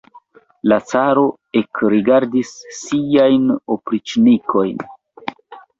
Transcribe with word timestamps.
La 0.71 0.77
caro 0.91 1.25
ekrigardis 1.61 2.55
siajn 2.79 3.47
opriĉnikojn. 3.79 4.85